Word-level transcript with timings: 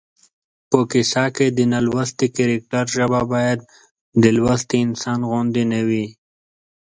په 0.69 0.79
کیسه 0.91 1.25
کې 1.35 1.47
د 1.57 1.59
نالوستي 1.73 2.27
کرکټر 2.35 2.85
ژبه 2.95 3.21
باید 3.33 3.59
د 4.23 4.25
لوستي 4.37 4.77
انسان 4.85 5.19
غوندې 5.29 5.63
نه 5.73 5.81
وي 5.87 6.05